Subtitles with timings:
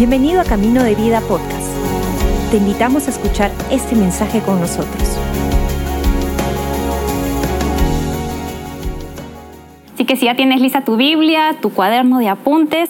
[0.00, 1.68] Bienvenido a Camino de Vida Podcast.
[2.50, 5.18] Te invitamos a escuchar este mensaje con nosotros.
[9.92, 12.88] Así que si ya tienes lista tu Biblia, tu cuaderno de apuntes,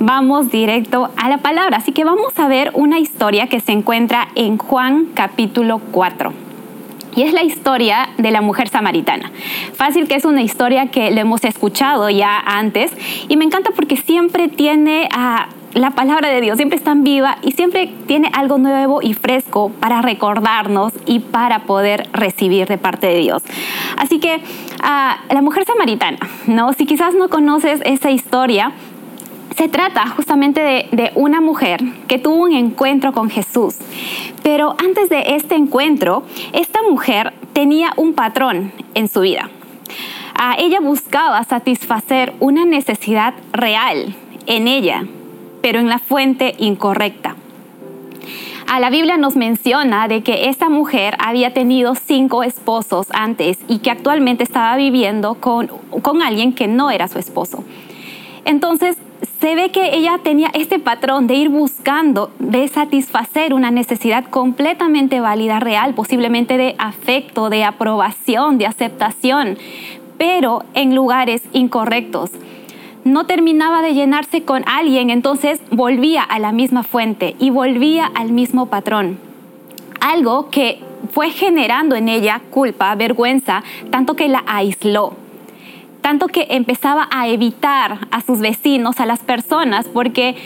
[0.00, 1.76] vamos directo a la palabra.
[1.76, 6.32] Así que vamos a ver una historia que se encuentra en Juan capítulo 4.
[7.16, 9.30] Y es la historia de la mujer samaritana.
[9.74, 12.92] Fácil que es una historia que le hemos escuchado ya antes
[13.28, 17.52] y me encanta porque siempre tiene a la palabra de Dios siempre está viva y
[17.52, 23.18] siempre tiene algo nuevo y fresco para recordarnos y para poder recibir de parte de
[23.18, 23.42] Dios.
[23.98, 24.40] Así que
[24.82, 26.72] ah, la mujer samaritana, ¿no?
[26.72, 28.72] Si quizás no conoces esa historia,
[29.54, 33.76] se trata justamente de, una mujer que tuvo un encuentro con Jesús.
[34.42, 36.22] Pero antes de este encuentro,
[36.54, 39.50] esta mujer tenía un patrón en su vida.
[40.38, 44.14] Ah, ella buscaba satisfacer una necesidad real
[44.46, 45.04] en ella
[45.66, 47.34] pero en la fuente incorrecta.
[48.68, 53.78] A la Biblia nos menciona de que esta mujer había tenido cinco esposos antes y
[53.78, 55.66] que actualmente estaba viviendo con,
[56.02, 57.64] con alguien que no era su esposo.
[58.44, 58.96] Entonces,
[59.40, 65.18] se ve que ella tenía este patrón de ir buscando, de satisfacer una necesidad completamente
[65.18, 69.58] válida, real, posiblemente de afecto, de aprobación, de aceptación,
[70.16, 72.30] pero en lugares incorrectos
[73.06, 78.32] no terminaba de llenarse con alguien, entonces volvía a la misma fuente y volvía al
[78.32, 79.18] mismo patrón.
[80.00, 80.80] Algo que
[81.12, 85.14] fue generando en ella culpa, vergüenza, tanto que la aisló,
[86.06, 90.36] tanto que empezaba a evitar a sus vecinos, a las personas, porque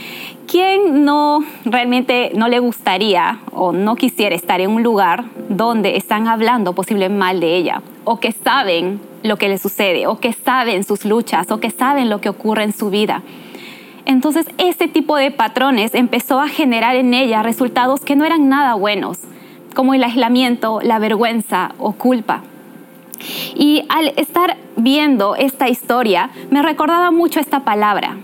[0.48, 6.28] ¿quién no realmente no le gustaría o no quisiera estar en un lugar donde están
[6.28, 10.83] hablando posiblemente mal de ella o que saben lo que le sucede o que saben
[10.83, 13.22] sus luchas o que saben lo que ocurre en su vida.
[14.06, 18.77] Entonces este tipo de patrones empezó a generar en ella resultados que no eran nada
[18.77, 19.19] buenos,
[19.75, 22.44] como el aislamiento, la vergüenza o culpa.
[23.54, 28.16] Y al estar viendo esta historia, me recordaba mucho esta palabra,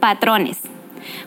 [0.00, 0.58] patrones.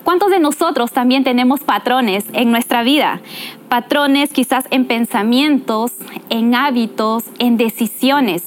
[0.04, 3.22] ¿Cuántos de nosotros también tenemos patrones en nuestra vida?
[3.70, 5.94] Patrones quizás en pensamientos,
[6.30, 8.44] en hábitos, en decisiones.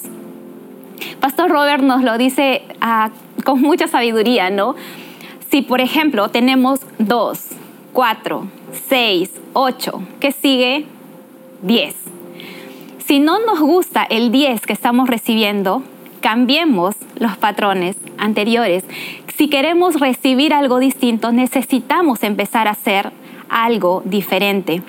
[1.20, 3.10] Pastor Robert nos lo dice ah,
[3.44, 4.74] con mucha sabiduría, ¿no?
[5.50, 7.48] Si, por ejemplo, tenemos dos,
[7.92, 8.46] cuatro,
[8.88, 10.86] seis, ocho, ¿qué sigue?
[11.62, 12.11] Diez.
[13.06, 15.82] Si no nos gusta el diez que estamos recibiendo,
[16.20, 18.84] cambiemos los patrones anteriores.
[19.36, 23.12] Si queremos recibir algo distinto, necesitamos empezar a hacer
[23.48, 24.82] algo diferente.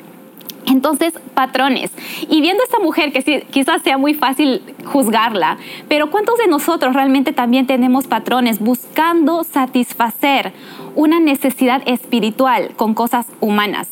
[0.65, 1.91] Entonces, patrones.
[2.29, 5.57] Y viendo a esta mujer, que quizás sea muy fácil juzgarla,
[5.87, 10.53] pero ¿cuántos de nosotros realmente también tenemos patrones buscando satisfacer
[10.95, 13.87] una necesidad espiritual con cosas humanas?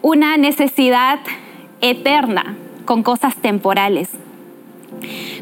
[0.00, 1.18] Una necesidad
[1.80, 4.08] eterna con cosas temporales.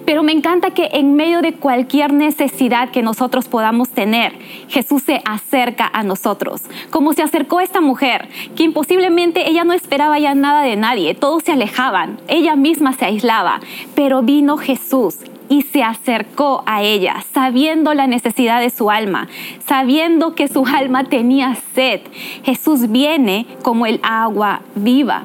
[0.05, 4.33] Pero me encanta que en medio de cualquier necesidad que nosotros podamos tener,
[4.69, 6.63] Jesús se acerca a nosotros.
[6.91, 11.45] Como se acercó esta mujer, que imposiblemente ella no esperaba ya nada de nadie, todos
[11.45, 13.61] se alejaban, ella misma se aislaba,
[13.95, 15.19] pero vino Jesús
[15.49, 19.29] y se acercó a ella, sabiendo la necesidad de su alma,
[19.67, 22.01] sabiendo que su alma tenía sed.
[22.45, 25.25] Jesús viene como el agua viva.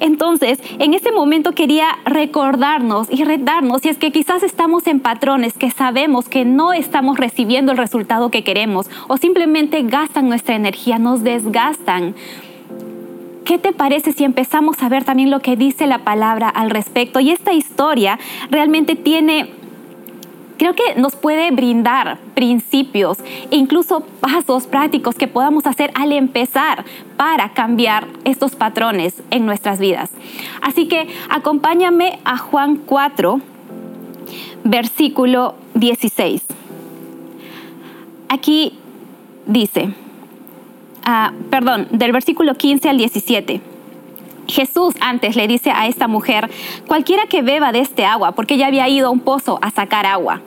[0.00, 5.54] Entonces, en este momento quería recordarnos y retarnos si es que quizás estamos en patrones
[5.54, 10.98] que sabemos que no estamos recibiendo el resultado que queremos o simplemente gastan nuestra energía,
[10.98, 12.14] nos desgastan.
[13.44, 17.20] ¿Qué te parece si empezamos a ver también lo que dice la palabra al respecto?
[17.20, 18.18] Y esta historia
[18.50, 19.50] realmente tiene
[20.58, 23.18] creo que nos puede brindar principios
[23.50, 26.84] e incluso pasos prácticos que podamos hacer al empezar
[27.16, 30.10] para cambiar estos patrones en nuestras vidas.
[30.62, 33.40] Así que acompáñame a Juan 4,
[34.64, 36.42] versículo 16.
[38.28, 38.78] Aquí
[39.46, 39.90] dice,
[41.04, 43.73] ah, perdón, del versículo 15 al 17.
[44.46, 46.50] Jesús antes le dice a esta mujer,
[46.86, 50.06] cualquiera que beba de este agua, porque ella había ido a un pozo a sacar
[50.06, 50.42] agua.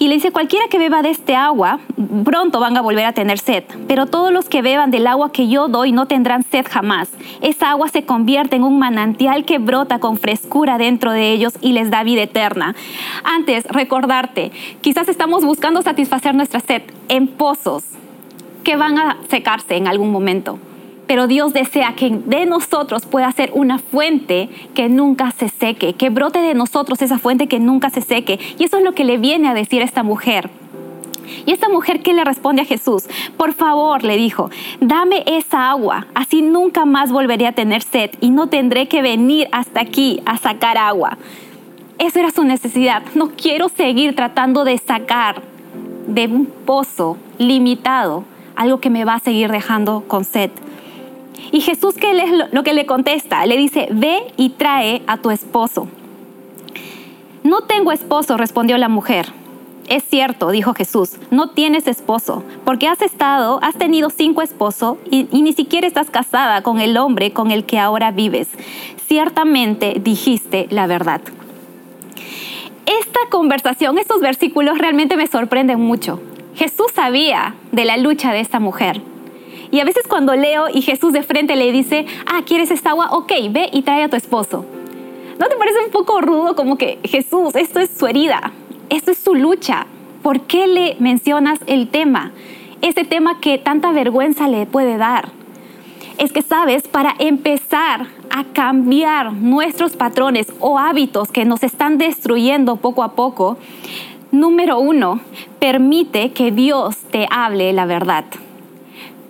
[0.00, 1.80] Y le dice, cualquiera que beba de este agua,
[2.24, 5.48] pronto van a volver a tener sed, pero todos los que beban del agua que
[5.48, 7.10] yo doy no tendrán sed jamás.
[7.40, 11.72] Esa agua se convierte en un manantial que brota con frescura dentro de ellos y
[11.72, 12.76] les da vida eterna.
[13.24, 14.52] Antes, recordarte,
[14.82, 17.84] quizás estamos buscando satisfacer nuestra sed en pozos
[18.62, 20.60] que van a secarse en algún momento
[21.08, 26.10] pero Dios desea que de nosotros pueda ser una fuente que nunca se seque, que
[26.10, 28.38] brote de nosotros esa fuente que nunca se seque.
[28.58, 30.50] Y eso es lo que le viene a decir a esta mujer.
[31.46, 33.04] Y esta mujer que le responde a Jesús,
[33.38, 34.50] por favor, le dijo,
[34.80, 39.48] dame esa agua, así nunca más volveré a tener sed y no tendré que venir
[39.50, 41.16] hasta aquí a sacar agua.
[41.98, 43.02] Esa era su necesidad.
[43.14, 45.42] No quiero seguir tratando de sacar
[46.06, 48.24] de un pozo limitado
[48.56, 50.50] algo que me va a seguir dejando con sed.
[51.52, 53.44] Y Jesús, ¿qué es lo que le contesta?
[53.46, 55.88] Le dice, ve y trae a tu esposo.
[57.42, 59.26] No tengo esposo, respondió la mujer.
[59.88, 65.24] Es cierto, dijo Jesús, no tienes esposo, porque has estado, has tenido cinco esposos y,
[65.32, 68.48] ni siquiera estás casada con el hombre con el que ahora vives.
[69.06, 71.22] Ciertamente dijiste la verdad.
[72.84, 76.20] Esta conversación, estos versículos realmente me sorprenden mucho.
[76.54, 79.00] Jesús sabía de la lucha de esta mujer.
[79.70, 83.10] Y a veces cuando leo y Jesús de frente le dice, ah, ¿quieres esta agua?
[83.12, 84.64] Ok, ve y trae a tu esposo.
[85.38, 88.52] ¿No te parece un poco rudo como que Jesús, esto es su herida,
[88.88, 89.86] esto es su lucha.
[90.22, 92.32] ¿Por qué le mencionas el tema?
[92.80, 95.28] Ese tema que tanta vergüenza le puede dar.
[96.18, 102.76] Es que, sabes, para empezar a cambiar nuestros patrones o hábitos que nos están destruyendo
[102.76, 103.58] poco a poco,
[104.32, 105.20] número uno,
[105.60, 108.24] permite que Dios te hable la verdad.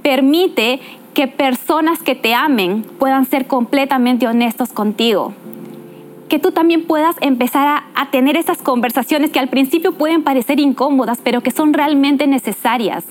[0.09, 0.81] Permite
[1.13, 5.35] que personas que te amen puedan ser completamente honestos contigo
[6.31, 11.21] que tú también puedas empezar a, tener esas conversaciones que al principio pueden parecer incómodas,
[11.23, 13.05] pero que son realmente necesarias.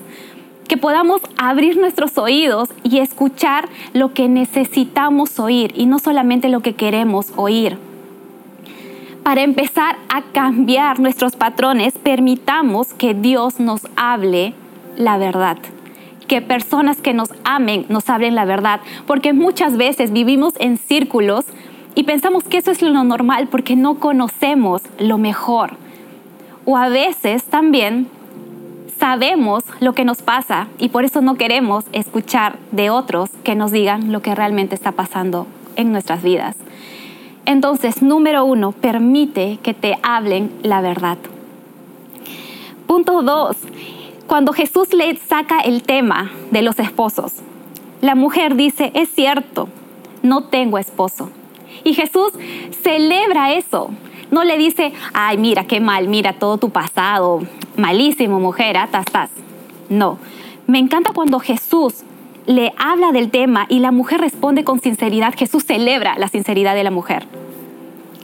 [0.66, 6.60] Que podamos abrir nuestros oídos y escuchar lo que necesitamos oír y no solamente lo
[6.60, 7.78] que queremos oír.
[9.22, 14.54] Para empezar a cambiar nuestros patrones, permitamos que Dios nos hable
[14.96, 15.58] la verdad
[16.28, 21.44] que personas que nos amen nos hablen la verdad, porque muchas veces vivimos en círculos
[21.94, 25.72] y pensamos que eso es lo normal porque no conocemos lo mejor.
[26.64, 28.06] O a veces también
[28.98, 33.72] sabemos lo que nos pasa y por eso no queremos escuchar de otros que nos
[33.72, 35.46] digan lo que realmente está pasando
[35.76, 36.56] en nuestras vidas.
[37.46, 41.16] Entonces, número uno, permite que te hablen la verdad.
[42.86, 43.56] Punto dos,
[44.28, 47.32] cuando Jesús le saca el tema de los esposos,
[48.02, 49.68] la mujer dice, es cierto,
[50.22, 51.30] no tengo esposo.
[51.82, 52.32] Y Jesús
[52.82, 53.90] celebra eso.
[54.30, 57.40] No le dice, ay, mira, qué mal, mira todo tu pasado,
[57.78, 59.30] malísimo, mujer, atastas.
[59.88, 60.18] No.
[60.66, 62.04] Me encanta cuando Jesús
[62.44, 65.34] le habla del tema y la mujer responde con sinceridad.
[65.34, 67.26] Jesús celebra la sinceridad de la mujer.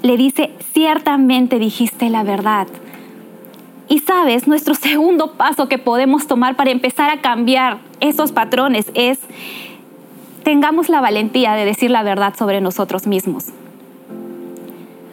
[0.03, 2.67] Le dice, ciertamente dijiste la verdad.
[3.89, 9.19] Y sabes, nuestro segundo paso que podemos tomar para empezar a cambiar esos patrones es
[10.43, 13.47] tengamos la valentía de decir la verdad sobre nosotros mismos.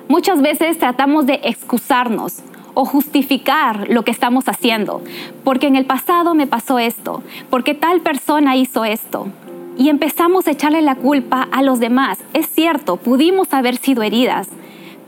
[0.08, 2.40] Muchas veces tratamos de excusarnos
[2.74, 5.02] o justificar lo que estamos haciendo,
[5.44, 9.28] porque en el pasado me pasó esto, porque tal persona hizo esto.
[9.78, 12.20] Y empezamos a echarle la culpa a los demás.
[12.34, 14.50] Es cierto, pudimos haber sido heridas,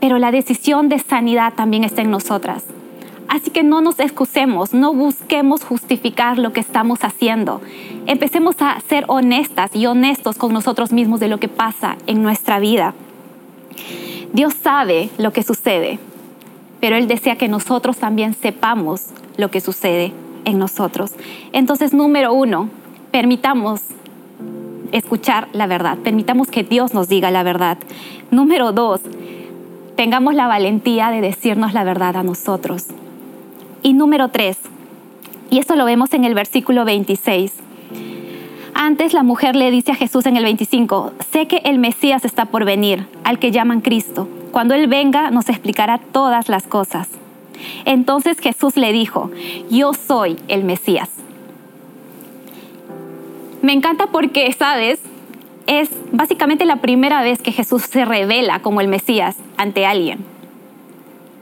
[0.00, 2.64] pero la decisión de sanidad también está en nosotras.
[3.34, 7.60] Así que no nos excusemos, no busquemos justificar lo que estamos haciendo.
[8.06, 12.60] Empecemos a ser honestas y honestos con nosotros mismos de lo que pasa en nuestra
[12.60, 12.94] vida.
[14.32, 15.98] Dios sabe lo que sucede,
[16.78, 19.06] pero Él desea que nosotros también sepamos
[19.36, 20.12] lo que sucede
[20.44, 21.10] en nosotros.
[21.52, 22.68] Entonces, número uno,
[23.10, 23.80] permitamos
[24.92, 27.78] escuchar la verdad, permitamos que Dios nos diga la verdad.
[28.30, 29.00] Número dos,
[29.96, 32.86] tengamos la valentía de decirnos la verdad a nosotros.
[33.86, 34.56] Y número tres,
[35.50, 37.52] y esto lo vemos en el versículo 26.
[38.72, 42.46] Antes la mujer le dice a Jesús en el 25, sé que el Mesías está
[42.46, 44.26] por venir, al que llaman Cristo.
[44.52, 47.10] Cuando Él venga nos explicará todas las cosas.
[47.84, 49.30] Entonces Jesús le dijo,
[49.70, 51.10] yo soy el Mesías.
[53.60, 54.98] Me encanta porque, ¿sabes?
[55.66, 60.33] Es básicamente la primera vez que Jesús se revela como el Mesías ante alguien.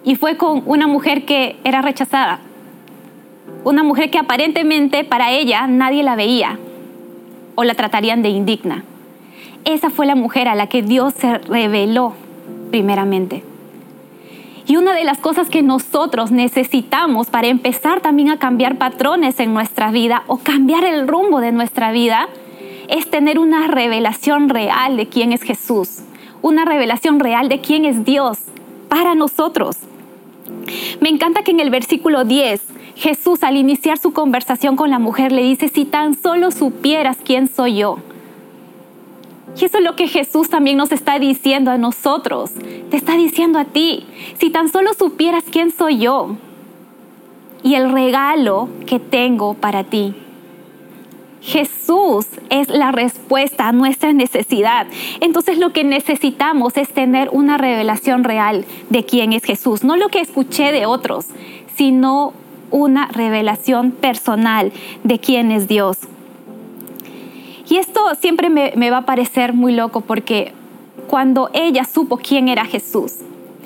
[0.05, 2.41] Y fue con una mujer que era rechazada.
[3.65, 6.59] Una mujer que aparentemente para ella nadie la veía
[7.55, 8.85] o la tratarían de indigna.
[9.65, 12.15] Esa fue la mujer a la que Dios se reveló
[12.71, 13.45] primeramente.
[14.67, 19.55] Y una de las cosas que nosotros necesitamos para empezar también a cambiar patrones en
[19.55, 22.29] nuestra vida o cambiar el rumbo de nuestra vida
[22.89, 26.01] es tener una revelación real de quién es Jesús,
[26.43, 28.39] una revelación real de quién es Dios
[28.89, 29.77] para nosotros.
[31.01, 32.61] Me encanta que en el versículo 10
[32.97, 37.49] Jesús al iniciar su conversación con la mujer le dice, si tan solo supieras quién
[37.49, 37.99] soy yo.
[39.61, 42.53] Y eso es lo que Jesús también nos está diciendo a nosotros,
[42.91, 44.07] te está diciendo a ti,
[44.39, 46.37] si tan solo supieras quién soy yo.
[47.65, 50.15] y el regalo que tengo para ti.
[51.43, 54.87] Jesús es la respuesta a nuestra necesidad.
[55.21, 60.09] Entonces lo que necesitamos es tener una revelación real de quién es Jesús, no lo
[60.09, 61.27] que escuché de otros,
[61.75, 62.33] sino
[62.71, 64.73] una revelación personal
[65.03, 65.99] de quién es Dios.
[67.69, 70.53] Y esto siempre me, va a parecer muy loco porque
[71.09, 73.15] cuando ella supo quién era Jesús,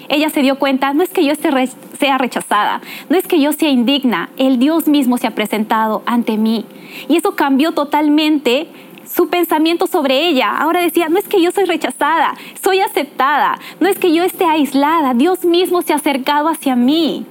[0.09, 3.71] ella se dio cuenta, no es que yo sea rechazada, no es que yo sea
[3.71, 6.65] indigna, el Dios mismo se ha presentado ante mí.
[7.09, 8.69] Y eso cambió totalmente
[9.07, 10.51] su pensamiento sobre ella.
[10.57, 14.45] Ahora decía, no es que yo soy rechazada, soy aceptada, no es que yo esté
[14.45, 17.25] aislada, Dios mismo se ha acercado hacia mí,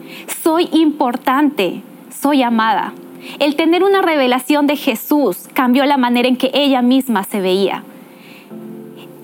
[0.44, 2.94] soy importante, soy amada.
[3.40, 7.84] El tener una revelación de Jesús cambió la manera en que ella misma se veía.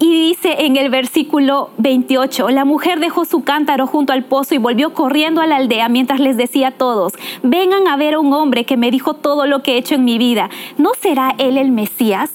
[0.01, 4.58] Y dice en el versículo 28, la mujer dejó su cántaro junto al pozo y
[4.58, 8.34] volvió corriendo a la aldea mientras les decía a todos, vengan a ver a un
[8.34, 10.50] hombre que me dijo todo lo que he hecho en mi vida.
[10.79, 12.31] ¿No será él el Mesías?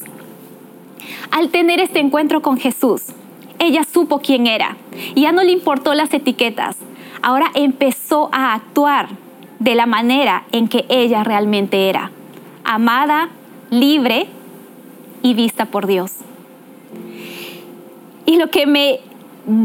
[1.32, 3.02] Al tener este encuentro con Jesús,
[3.58, 4.76] ella supo quién era
[5.16, 6.76] y ya no le importó las etiquetas.
[7.20, 9.08] Ahora empezó a actuar
[9.58, 12.12] de la manera en que ella realmente era,
[12.62, 13.28] amada,
[13.70, 14.28] libre
[15.22, 16.12] y vista por Dios.
[18.26, 19.00] Y lo que me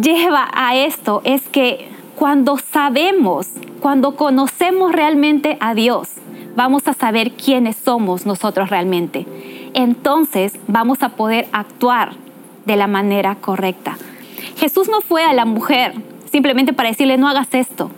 [0.01, 3.47] lleva a esto es que cuando sabemos,
[3.79, 6.09] cuando conocemos realmente a Dios,
[6.55, 9.25] vamos a saber quiénes somos nosotros realmente.
[9.73, 12.13] Entonces vamos a poder actuar
[12.65, 13.97] de la manera correcta.
[14.57, 15.95] Jesús no fue a la mujer
[16.31, 17.89] simplemente para decirle no hagas esto.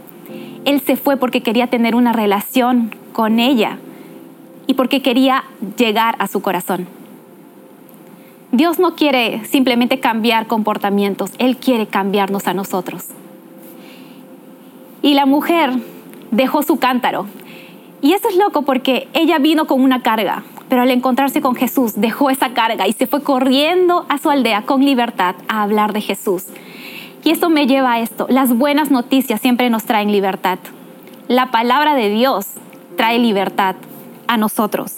[0.63, 3.77] Él se fue porque quería tener una relación con ella
[4.65, 5.43] y porque quería
[5.77, 6.87] llegar a su corazón.
[8.53, 13.05] Dios no quiere simplemente cambiar comportamientos, Él quiere cambiarnos a nosotros.
[15.01, 15.71] Y la mujer
[16.29, 17.25] dejó su cántaro.
[18.03, 21.93] Y eso es loco porque ella vino con una carga, pero al encontrarse con Jesús
[21.95, 26.01] dejó esa carga y se fue corriendo a su aldea con libertad a hablar de
[26.01, 26.45] Jesús.
[27.23, 28.27] Y esto me lleva a esto.
[28.29, 30.59] Las buenas noticias siempre nos traen libertad.
[31.27, 32.45] La palabra de Dios
[32.97, 33.77] trae libertad
[34.27, 34.97] a nosotros.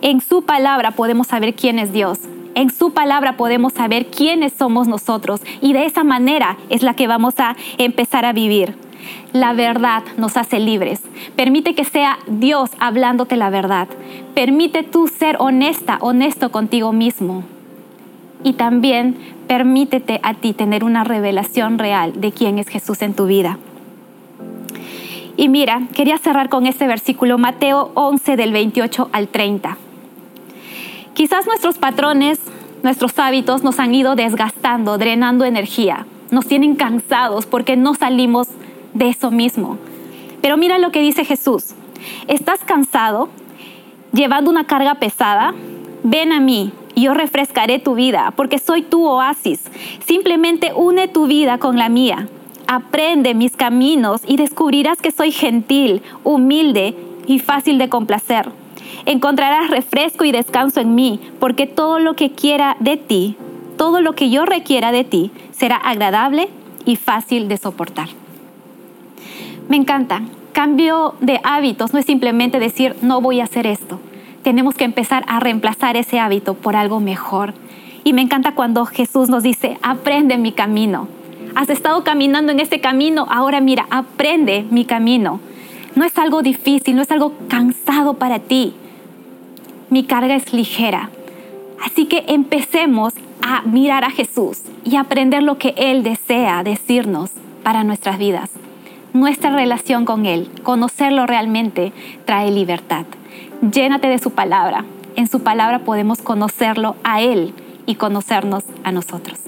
[0.00, 2.20] En su palabra podemos saber quién es Dios.
[2.54, 7.08] En su palabra podemos saber quiénes somos nosotros y de esa manera es la que
[7.08, 8.76] vamos a empezar a vivir.
[9.32, 11.02] La verdad nos hace libres.
[11.34, 13.88] Permite que sea Dios hablándote la verdad.
[14.34, 17.42] Permite tú ser honesta, honesto contigo mismo.
[18.44, 19.16] Y también
[19.48, 23.58] permítete a ti tener una revelación real de quién es Jesús en tu vida.
[25.36, 29.76] Y mira, quería cerrar con este versículo, Mateo 11 del 28 al 30.
[31.14, 32.40] Quizás nuestros patrones,
[32.82, 38.48] nuestros hábitos nos han ido desgastando, drenando energía, nos tienen cansados porque no salimos
[38.94, 39.78] de eso mismo.
[40.42, 41.74] Pero mira lo que dice Jesús.
[42.26, 43.28] ¿Estás cansado?
[44.12, 45.54] ¿Llevando una carga pesada?
[46.02, 49.62] Ven a mí y yo refrescaré tu vida, porque soy tu oasis.
[50.04, 52.26] Simplemente une tu vida con la mía.
[52.66, 56.96] Aprende mis caminos y descubrirás que soy gentil, humilde
[57.28, 58.63] y fácil de complacer
[59.06, 63.36] encontrarás refresco y descanso en mí, porque todo lo que quiera de ti,
[63.76, 66.48] todo lo que yo requiera de ti, será agradable
[66.84, 68.08] y fácil de soportar.
[69.68, 70.22] Me encanta.
[70.52, 73.98] Cambio de hábitos no es simplemente decir no voy a hacer esto.
[74.44, 77.54] Tenemos que empezar a reemplazar ese hábito por algo mejor.
[78.04, 81.08] Y me encanta cuando Jesús nos dice, aprende mi camino.
[81.54, 85.40] Has estado caminando en este camino, ahora mira, aprende mi camino.
[85.94, 88.74] No es algo difícil, no es algo cansado para ti
[89.94, 91.10] mi carga es ligera.
[91.84, 97.30] Así que empecemos a mirar a Jesús y aprender lo que Él desea decirnos
[97.62, 98.50] para nuestras vidas.
[99.12, 101.92] Nuestra relación con Él, conocerlo realmente,
[102.24, 103.06] trae libertad.
[103.70, 104.84] Llénate de su palabra.
[105.14, 107.54] En su palabra podemos conocerlo a Él
[107.86, 109.38] y conocernos a nosotros.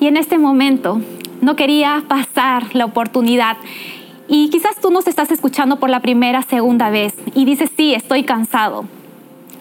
[0.00, 1.02] Y en este momento
[1.42, 3.58] no quería pasar la oportunidad
[4.32, 8.22] y quizás tú nos estás escuchando por la primera, segunda vez y dices, sí, estoy
[8.22, 8.84] cansado,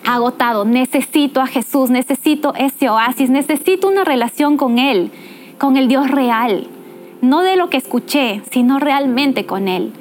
[0.05, 5.09] agotado, necesito a Jesús, necesito ese oasis, necesito una relación con Él,
[5.57, 6.67] con el Dios real,
[7.21, 9.91] no de lo que escuché, sino realmente con Él.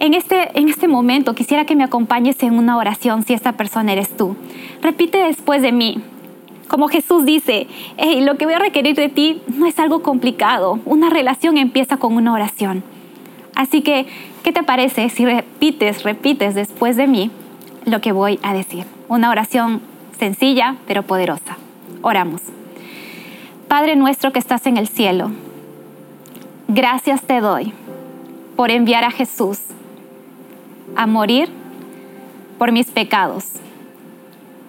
[0.00, 3.92] En este, en este momento quisiera que me acompañes en una oración si esta persona
[3.92, 4.34] eres tú.
[4.80, 5.98] Repite después de mí,
[6.68, 7.66] como Jesús dice,
[7.98, 10.80] hey, lo que voy a requerir de ti no es algo complicado.
[10.86, 12.82] Una relación empieza con una oración.
[13.54, 14.06] Así que,
[14.42, 17.30] ¿qué te parece si repites, repites después de mí
[17.84, 18.86] lo que voy a decir.
[19.08, 19.80] Una oración
[20.18, 21.56] sencilla pero poderosa.
[22.02, 22.42] Oramos.
[23.68, 25.30] Padre nuestro que estás en el cielo,
[26.68, 27.72] gracias te doy
[28.56, 29.58] por enviar a Jesús
[30.94, 31.48] a morir
[32.58, 33.44] por mis pecados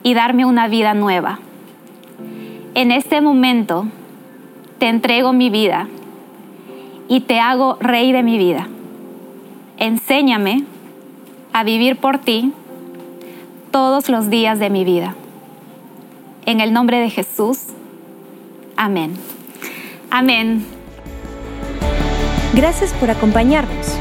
[0.04, 1.40] y darme una vida nueva.
[2.76, 3.86] En este momento
[4.80, 5.88] te entrego mi vida
[7.14, 8.68] y te hago rey de mi vida.
[9.78, 10.64] Enséñame
[11.54, 12.52] a vivir por ti
[13.70, 15.14] todos los días de mi vida.
[16.48, 17.66] En el nombre de Jesús.
[18.78, 19.14] Amén.
[20.10, 20.66] Amén.
[22.56, 23.96] Gracias por acompañarnos.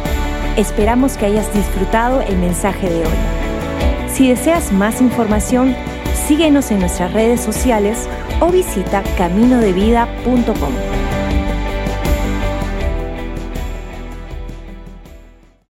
[0.56, 3.18] Esperamos que hayas disfrutado el mensaje de hoy.
[4.08, 5.76] Si deseas más información,
[6.26, 8.08] síguenos en nuestras redes sociales
[8.40, 10.91] o visita caminodevida.com.